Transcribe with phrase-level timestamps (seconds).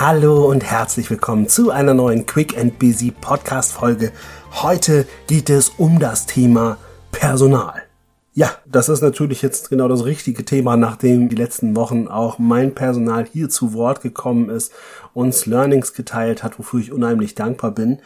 [0.00, 4.12] Hallo und herzlich willkommen zu einer neuen Quick and Busy Podcast Folge.
[4.50, 6.78] Heute geht es um das Thema
[7.12, 7.82] Personal.
[8.32, 12.74] Ja, das ist natürlich jetzt genau das richtige Thema, nachdem die letzten Wochen auch mein
[12.74, 14.72] Personal hier zu Wort gekommen ist,
[15.12, 17.98] uns Learnings geteilt hat, wofür ich unheimlich dankbar bin.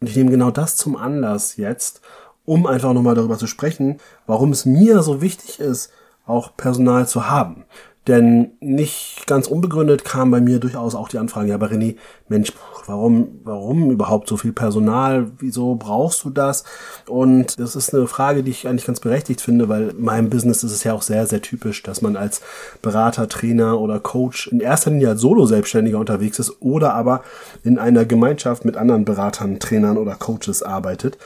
[0.00, 2.00] Und ich nehme genau das zum Anlass jetzt,
[2.46, 5.90] um einfach nochmal darüber zu sprechen, warum es mir so wichtig ist,
[6.24, 7.66] auch Personal zu haben.
[8.08, 11.96] Denn nicht ganz unbegründet kam bei mir durchaus auch die Anfrage, ja, aber René,
[12.28, 12.52] Mensch,
[12.86, 15.30] warum, warum überhaupt so viel Personal?
[15.38, 16.64] Wieso brauchst du das?
[17.06, 20.64] Und das ist eine Frage, die ich eigentlich ganz berechtigt finde, weil in meinem Business
[20.64, 22.40] ist es ja auch sehr, sehr typisch, dass man als
[22.80, 27.22] Berater, Trainer oder Coach in erster Linie als Solo-Selbstständiger unterwegs ist oder aber
[27.62, 31.18] in einer Gemeinschaft mit anderen Beratern, Trainern oder Coaches arbeitet.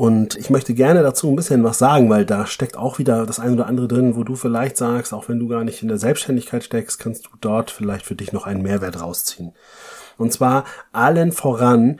[0.00, 3.40] Und ich möchte gerne dazu ein bisschen was sagen, weil da steckt auch wieder das
[3.40, 5.98] eine oder andere drin, wo du vielleicht sagst, auch wenn du gar nicht in der
[5.98, 9.54] Selbstständigkeit steckst, kannst du dort vielleicht für dich noch einen Mehrwert rausziehen.
[10.16, 11.98] Und zwar allen voran,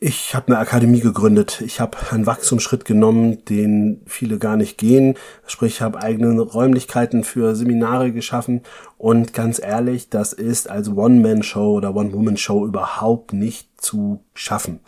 [0.00, 1.62] ich habe eine Akademie gegründet.
[1.64, 5.14] Ich habe einen Wachstumsschritt genommen, den viele gar nicht gehen.
[5.46, 8.62] Sprich, ich habe eigene Räumlichkeiten für Seminare geschaffen.
[9.00, 14.80] Und ganz ehrlich, das ist als One-Man-Show oder One-Woman-Show überhaupt nicht zu schaffen.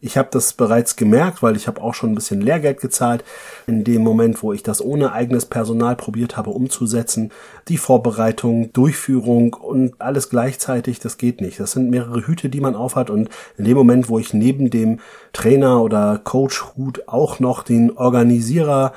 [0.00, 3.24] Ich habe das bereits gemerkt, weil ich habe auch schon ein bisschen Lehrgeld gezahlt.
[3.66, 7.32] In dem Moment, wo ich das ohne eigenes Personal probiert habe umzusetzen,
[7.66, 11.58] die Vorbereitung, Durchführung und alles gleichzeitig, das geht nicht.
[11.58, 13.10] Das sind mehrere Hüte, die man aufhat.
[13.10, 15.00] Und in dem Moment, wo ich neben dem
[15.32, 18.92] Trainer oder Coach-Hut auch noch den Organisierer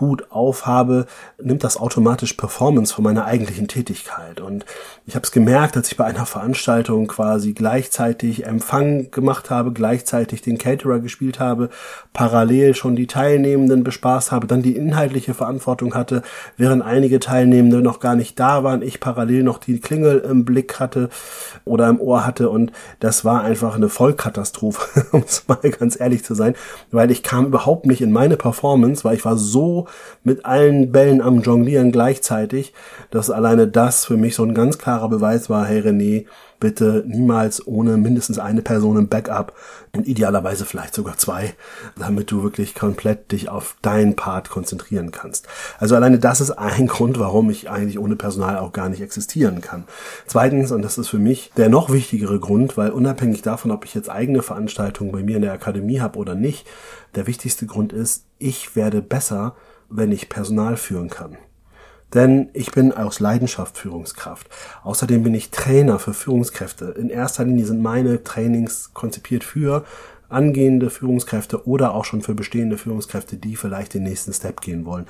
[0.00, 1.06] Hut aufhabe,
[1.42, 4.40] nimmt das automatisch Performance von meiner eigentlichen Tätigkeit.
[4.40, 4.64] Und
[5.06, 10.42] ich habe es gemerkt, als ich bei einer Veranstaltung quasi gleichzeitig Empfang gemacht habe, gleichzeitig
[10.42, 11.70] den Caterer gespielt habe,
[12.12, 16.22] parallel schon die Teilnehmenden bespaßt habe, dann die inhaltliche Verantwortung hatte,
[16.56, 20.80] während einige Teilnehmende noch gar nicht da waren, ich parallel noch die Klingel im Blick
[20.80, 21.08] hatte
[21.64, 26.24] oder im Ohr hatte und das war einfach eine Vollkatastrophe, um es mal ganz ehrlich
[26.24, 26.54] zu sein,
[26.90, 29.83] weil ich kam überhaupt nicht in meine Performance, weil ich war so
[30.22, 32.72] mit allen Bällen am Jonglieren gleichzeitig,
[33.10, 36.26] dass alleine das für mich so ein ganz klarer Beweis war, hey René,
[36.64, 39.54] bitte niemals ohne mindestens eine Person im Backup
[39.92, 41.52] und idealerweise vielleicht sogar zwei,
[41.98, 45.46] damit du wirklich komplett dich auf deinen Part konzentrieren kannst.
[45.78, 49.60] Also alleine das ist ein Grund, warum ich eigentlich ohne Personal auch gar nicht existieren
[49.60, 49.84] kann.
[50.26, 53.94] Zweitens, und das ist für mich der noch wichtigere Grund, weil unabhängig davon, ob ich
[53.94, 56.66] jetzt eigene Veranstaltungen bei mir in der Akademie habe oder nicht,
[57.14, 59.54] der wichtigste Grund ist, ich werde besser,
[59.88, 61.36] wenn ich Personal führen kann.
[62.12, 64.48] Denn ich bin aus Leidenschaft Führungskraft.
[64.84, 66.86] Außerdem bin ich Trainer für Führungskräfte.
[66.86, 69.84] In erster Linie sind meine Trainings konzipiert für
[70.28, 75.06] angehende Führungskräfte oder auch schon für bestehende Führungskräfte, die vielleicht den nächsten Step gehen wollen.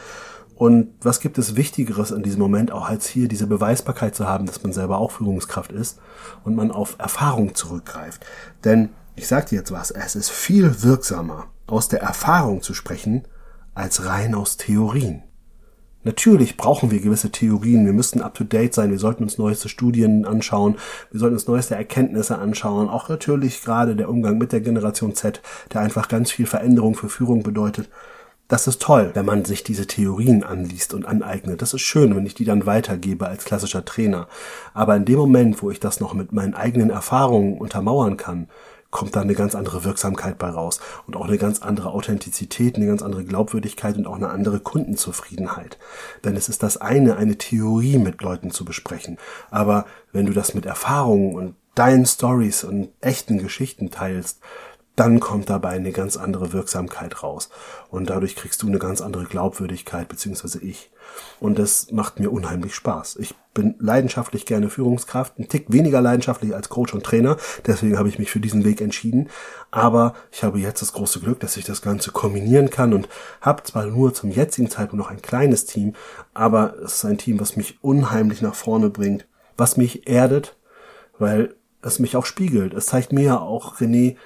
[0.57, 4.47] Und was gibt es Wichtigeres in diesem Moment, auch als hier diese Beweisbarkeit zu haben,
[4.47, 5.99] dass man selber auch Führungskraft ist
[6.45, 8.25] und man auf Erfahrung zurückgreift.
[8.65, 13.25] Denn ich sage dir jetzt was, es ist viel wirksamer, aus der Erfahrung zu sprechen,
[13.75, 15.23] als rein aus Theorien.
[16.05, 17.87] Natürlich brauchen wir gewisse Theorien.
[17.87, 18.91] Wir müssten up to date sein.
[18.91, 20.77] Wir sollten uns neueste Studien anschauen.
[21.11, 22.91] Wir sollten uns neueste Erkenntnisse anschauen.
[22.91, 25.41] Auch natürlich gerade der Umgang mit der Generation Z,
[25.73, 27.89] der einfach ganz viel Veränderung für Führung bedeutet.
[28.49, 31.62] Das ist toll, wenn man sich diese Theorien anliest und aneignet.
[31.62, 34.29] Das ist schön, wenn ich die dann weitergebe als klassischer Trainer.
[34.75, 38.49] Aber in dem Moment, wo ich das noch mit meinen eigenen Erfahrungen untermauern kann,
[38.94, 40.78] kommt da eine ganz andere Wirksamkeit bei raus
[41.09, 45.78] und auch eine ganz andere Authentizität, eine ganz andere Glaubwürdigkeit und auch eine andere Kundenzufriedenheit.
[46.22, 49.19] Denn es ist das eine, eine Theorie mit Leuten zu besprechen.
[49.50, 54.38] Aber wenn du das mit Erfahrungen und deinen Stories und echten Geschichten teilst,
[54.97, 57.49] dann kommt dabei eine ganz andere Wirksamkeit raus.
[57.91, 60.91] Und dadurch kriegst du eine ganz andere Glaubwürdigkeit, beziehungsweise ich.
[61.41, 63.16] Und das macht mir unheimlich Spaß.
[63.16, 67.37] Ich bin leidenschaftlich gerne Führungskraft, ein Tick weniger leidenschaftlich als Coach und Trainer.
[67.66, 69.31] Deswegen habe ich mich für diesen Weg entschieden.
[69.72, 73.09] Aber ich habe jetzt das große Glück, dass ich das Ganze kombinieren kann und
[73.41, 75.94] habe zwar nur zum jetzigen Zeitpunkt noch ein kleines Team,
[76.35, 79.26] aber es ist ein Team, was mich unheimlich nach vorne bringt,
[79.56, 80.56] was mich erdet,
[81.19, 82.75] weil es mich auch spiegelt.
[82.75, 84.17] Es zeigt mir ja auch, René,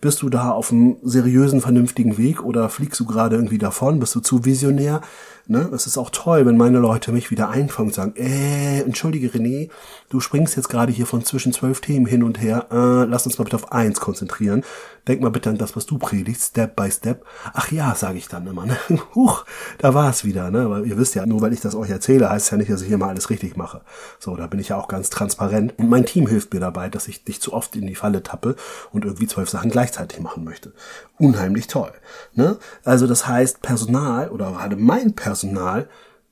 [0.00, 4.00] bist du da auf einem seriösen, vernünftigen Weg oder fliegst du gerade irgendwie davon?
[4.00, 5.02] Bist du zu visionär?
[5.50, 5.68] Ne?
[5.74, 9.68] Es ist auch toll, wenn meine Leute mich wieder einfangen und sagen, äh, entschuldige René,
[10.08, 13.36] du springst jetzt gerade hier von zwischen zwölf Themen hin und her, äh, lass uns
[13.36, 14.62] mal bitte auf eins konzentrieren.
[15.08, 17.24] Denk mal bitte an das, was du predigst, Step by Step.
[17.52, 18.64] Ach ja, sage ich dann immer.
[18.64, 18.76] Ne?
[19.16, 19.44] Huch,
[19.78, 20.52] da war es wieder.
[20.52, 20.60] Ne?
[20.60, 22.82] Aber ihr wisst ja, nur weil ich das euch erzähle, heißt es ja nicht, dass
[22.82, 23.80] ich hier mal alles richtig mache.
[24.20, 25.74] So, da bin ich ja auch ganz transparent.
[25.78, 28.54] Und mein Team hilft mir dabei, dass ich nicht zu oft in die Falle tappe
[28.92, 30.74] und irgendwie zwölf Sachen gleichzeitig machen möchte.
[31.18, 31.92] Unheimlich toll.
[32.34, 32.58] Ne?
[32.84, 35.39] Also das heißt, Personal oder gerade mein Personal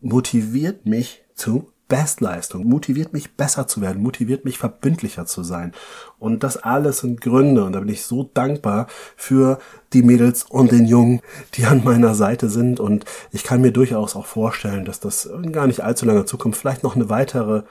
[0.00, 5.72] motiviert mich zu Bestleistung, motiviert mich besser zu werden, motiviert mich verbindlicher zu sein.
[6.19, 9.58] Und das alles sind Gründe und da bin ich so dankbar für
[9.94, 11.22] die Mädels und den Jungen,
[11.55, 15.52] die an meiner Seite sind und ich kann mir durchaus auch vorstellen, dass das in
[15.52, 17.62] gar nicht allzu langer Zukunft vielleicht noch eine weitere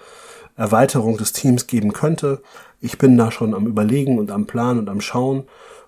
[0.56, 2.42] Erweiterung des Teams geben könnte.
[2.82, 5.44] Ich bin da schon am Überlegen und am Plan und am Schauen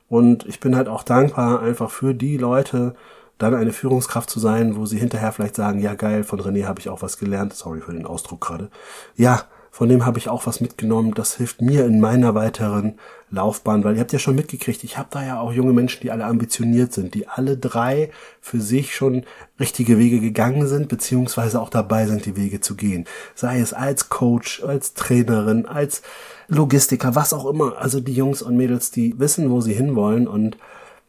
[0.07, 2.95] und ich bin halt auch dankbar einfach für die Leute,
[3.39, 6.79] dann eine Führungskraft zu sein, wo sie hinterher vielleicht sagen, ja geil, von René habe
[6.79, 8.69] ich auch was gelernt, sorry für den Ausdruck gerade.
[9.15, 12.99] Ja, von dem habe ich auch was mitgenommen, das hilft mir in meiner weiteren
[13.31, 16.11] Laufbahn, weil ihr habt ja schon mitgekriegt, ich habe da ja auch junge Menschen, die
[16.11, 19.23] alle ambitioniert sind, die alle drei für sich schon
[19.59, 23.05] richtige Wege gegangen sind, beziehungsweise auch dabei sind, die Wege zu gehen.
[23.35, 26.01] Sei es als Coach, als Trainerin, als
[26.47, 27.77] Logistiker, was auch immer.
[27.77, 30.57] Also die Jungs und Mädels, die wissen, wo sie hinwollen und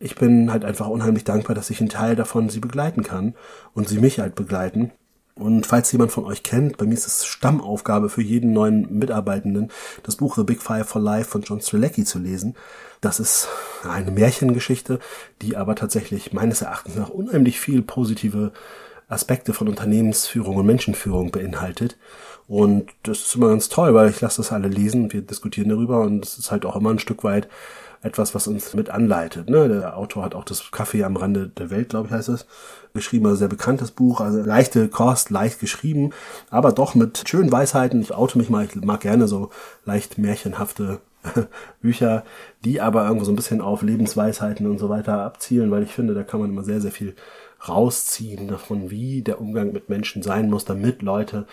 [0.01, 3.35] ich bin halt einfach unheimlich dankbar, dass ich einen Teil davon sie begleiten kann
[3.75, 4.91] und sie mich halt begleiten.
[5.35, 9.71] Und falls jemand von euch kennt, bei mir ist es Stammaufgabe für jeden neuen Mitarbeitenden,
[10.03, 12.57] das Buch The Big Fire for Life von John Strelecki zu lesen.
[13.01, 13.49] Das ist
[13.89, 14.99] eine Märchengeschichte,
[15.41, 18.53] die aber tatsächlich meines Erachtens nach unheimlich viel positive
[19.09, 21.97] Aspekte von Unternehmensführung und Menschenführung beinhaltet.
[22.49, 26.01] Und das ist immer ganz toll, weil ich lasse das alle lesen wir diskutieren darüber
[26.01, 27.49] und es ist halt auch immer ein Stück weit
[28.03, 29.51] etwas, was uns mit anleitet.
[29.51, 29.69] Ne?
[29.69, 32.47] Der Autor hat auch das Kaffee am Rande der Welt, glaube ich, heißt es,
[32.95, 36.11] geschrieben, also sehr bekanntes Buch, also leichte Kost, leicht geschrieben,
[36.51, 38.01] aber doch mit schönen Weisheiten.
[38.01, 39.51] Ich oute mich mal, ich mag gerne so
[39.85, 41.01] leicht märchenhafte
[41.83, 42.25] Bücher,
[42.65, 46.15] die aber irgendwo so ein bisschen auf Lebensweisheiten und so weiter abzielen, weil ich finde,
[46.15, 47.15] da kann man immer sehr, sehr viel
[47.69, 51.47] rausziehen davon, wie der Umgang mit Menschen sein muss, damit Leute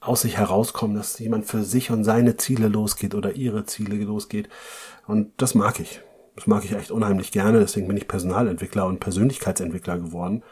[0.00, 4.48] aus sich herauskommen, dass jemand für sich und seine Ziele losgeht oder ihre Ziele losgeht.
[5.06, 6.00] Und das mag ich.
[6.36, 7.60] Das mag ich echt unheimlich gerne.
[7.60, 10.42] Deswegen bin ich Personalentwickler und Persönlichkeitsentwickler geworden.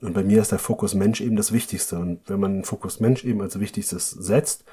[0.00, 1.98] Und bei mir ist der Fokus Mensch eben das Wichtigste.
[1.98, 4.64] Und wenn man den Fokus Mensch eben als Wichtigstes setzt,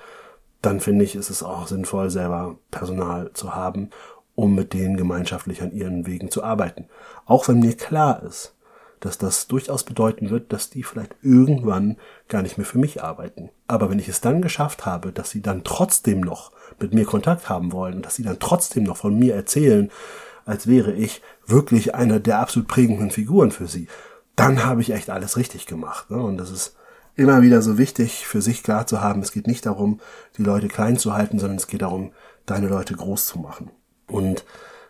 [0.62, 3.92] dann finde ich, ist es auch sinnvoll, selber Personal zu haben,
[4.34, 6.88] um mit denen gemeinschaftlich an ihren Wegen zu arbeiten.
[7.26, 8.55] Auch wenn mir klar ist,
[9.00, 11.98] dass das durchaus bedeuten wird, dass die vielleicht irgendwann
[12.28, 13.50] gar nicht mehr für mich arbeiten.
[13.68, 17.50] Aber wenn ich es dann geschafft habe, dass sie dann trotzdem noch mit mir Kontakt
[17.50, 19.92] haben wollen und dass sie dann trotzdem noch von mir erzählen,
[20.46, 23.88] als wäre ich wirklich einer der absolut prägenden Figuren für sie,
[24.36, 26.10] dann habe ich echt alles richtig gemacht.
[26.12, 26.18] Ne?
[26.18, 26.76] Und das ist
[27.16, 30.00] immer wieder so wichtig für sich klar zu haben, es geht nicht darum,
[30.38, 32.12] die Leute klein zu halten, sondern es geht darum,
[32.46, 33.72] deine Leute groß zu machen.
[34.08, 34.46] Und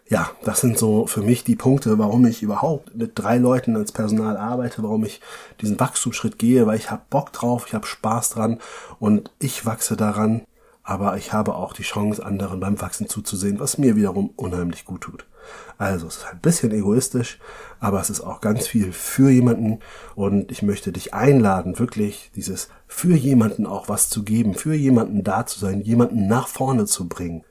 [0.07, 3.91] ja, das sind so für mich die Punkte, warum ich überhaupt mit drei Leuten als
[3.91, 5.19] Personal arbeite, warum ich
[5.61, 8.59] diesen Wachstumsschritt gehe, weil ich habe Bock drauf, ich habe Spaß dran
[8.99, 10.41] und ich wachse daran,
[10.83, 15.01] aber ich habe auch die Chance, anderen beim Wachsen zuzusehen, was mir wiederum unheimlich gut
[15.01, 15.25] tut.
[15.79, 17.39] Also es ist ein bisschen egoistisch,
[17.79, 19.79] aber es ist auch ganz viel für jemanden
[20.13, 25.23] und ich möchte dich einladen, wirklich dieses für jemanden auch was zu geben, für jemanden
[25.23, 27.43] da zu sein, jemanden nach vorne zu bringen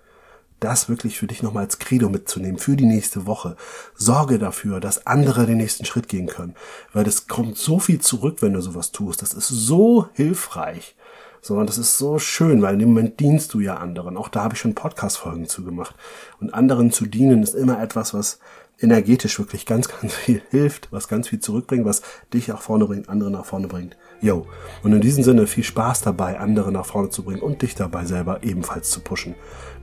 [0.64, 3.56] das wirklich für dich nochmal als Credo mitzunehmen für die nächste Woche.
[3.94, 6.55] Sorge dafür, dass andere den nächsten Schritt gehen können,
[6.93, 9.22] weil es kommt so viel zurück, wenn du sowas tust.
[9.22, 10.96] Das ist so hilfreich.
[11.43, 14.16] So, und das ist so schön, weil in dem Moment dienst du ja anderen.
[14.16, 15.94] Auch da habe ich schon Podcast-Folgen zu gemacht.
[16.40, 18.38] Und anderen zu dienen ist immer etwas, was
[18.81, 22.02] energetisch wirklich ganz, ganz viel hilft, was ganz viel zurückbringt, was
[22.32, 23.96] dich nach vorne bringt, andere nach vorne bringt.
[24.20, 24.46] Yo.
[24.82, 28.06] Und in diesem Sinne viel Spaß dabei, andere nach vorne zu bringen und dich dabei
[28.06, 29.34] selber ebenfalls zu pushen.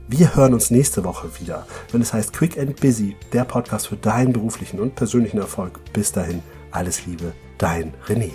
[0.08, 3.96] Wir hören uns nächste Woche wieder, wenn es heißt Quick and Busy, der Podcast für
[3.96, 5.80] deinen beruflichen und persönlichen Erfolg.
[5.92, 8.30] Bis dahin, alles Liebe, dein René.